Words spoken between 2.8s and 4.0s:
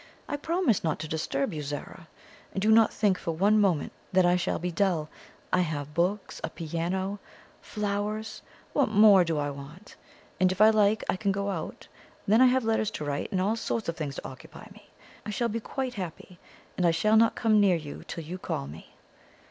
think for one moment